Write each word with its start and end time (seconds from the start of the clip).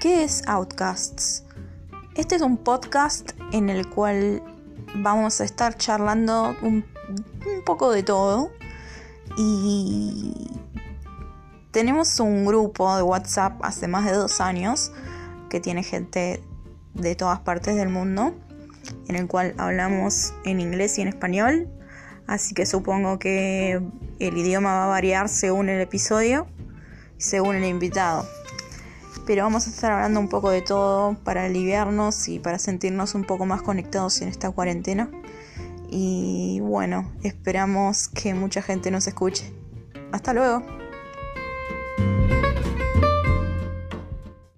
¿Qué 0.00 0.22
es 0.22 0.46
Outcasts? 0.46 1.42
Este 2.14 2.36
es 2.36 2.42
un 2.42 2.56
podcast 2.56 3.32
en 3.52 3.68
el 3.68 3.88
cual 3.88 4.40
vamos 4.94 5.40
a 5.40 5.44
estar 5.44 5.76
charlando 5.76 6.54
un, 6.62 6.84
poco 7.66 7.90
de 7.90 8.04
todo 8.04 8.52
y 9.36 10.32
tenemos 11.72 12.20
un 12.20 12.46
grupo 12.46 12.96
de 12.96 13.02
WhatsApp 13.02 13.60
hace 13.64 13.88
más 13.88 14.04
de 14.04 14.12
dos 14.12 14.40
años 14.40 14.92
que 15.50 15.58
tiene 15.58 15.82
gente 15.82 16.44
de 16.94 17.16
todas 17.16 17.40
partes 17.40 17.74
del 17.74 17.88
mundo 17.88 18.36
en 19.08 19.16
el 19.16 19.26
cual 19.26 19.52
hablamos 19.58 20.32
en 20.44 20.60
inglés 20.60 20.96
y 20.98 21.02
en 21.02 21.08
español 21.08 21.68
así 22.28 22.54
que 22.54 22.66
supongo 22.66 23.18
que 23.18 23.82
el 24.20 24.38
idioma 24.38 24.74
va 24.74 24.84
a 24.84 24.88
variar 24.88 25.28
según 25.28 25.68
el 25.68 25.80
episodio 25.80 26.46
y 27.18 27.22
según 27.22 27.56
el 27.56 27.64
invitado 27.64 28.24
pero 29.26 29.44
vamos 29.44 29.66
a 29.66 29.70
estar 29.70 29.92
hablando 29.92 30.20
un 30.20 30.28
poco 30.28 30.50
de 30.50 30.62
todo 30.62 31.16
para 31.24 31.44
aliviarnos 31.44 32.28
y 32.28 32.38
para 32.38 32.58
sentirnos 32.58 33.14
un 33.14 33.24
poco 33.24 33.46
más 33.46 33.62
conectados 33.62 34.20
en 34.20 34.28
esta 34.28 34.50
cuarentena. 34.50 35.10
Y 35.90 36.60
bueno, 36.60 37.10
esperamos 37.22 38.08
que 38.08 38.34
mucha 38.34 38.62
gente 38.62 38.90
nos 38.90 39.06
escuche. 39.06 39.52
Hasta 40.12 40.32
luego. 40.32 40.77